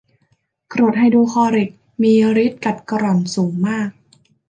[0.71, 1.69] กรดไฮโดรคลอริก
[2.01, 2.11] มี
[2.45, 3.89] ฤทธิ์กัดกร่อนสูงมาก